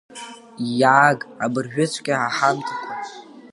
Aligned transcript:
Иааг 0.79 1.19
абыржәыҵәҟьа 1.43 2.15
аҳамҭақәа! 2.25 2.93